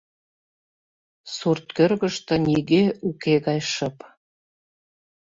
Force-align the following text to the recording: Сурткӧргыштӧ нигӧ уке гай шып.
Сурткӧргыштӧ 1.35 2.33
нигӧ 2.45 2.83
уке 3.09 3.33
гай 3.45 3.59
шып. 3.73 3.97